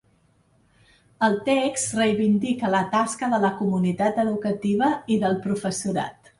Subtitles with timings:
[1.27, 6.21] El text reivindica la tasca de la comunitat educativa i del professorat.